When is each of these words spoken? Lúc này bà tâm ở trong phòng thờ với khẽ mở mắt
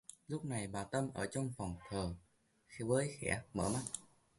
Lúc 0.27 0.45
này 0.45 0.67
bà 0.67 0.83
tâm 0.83 1.09
ở 1.13 1.25
trong 1.25 1.53
phòng 1.57 1.75
thờ 1.89 2.15
với 2.79 3.17
khẽ 3.19 3.41
mở 3.53 3.69
mắt 3.73 3.83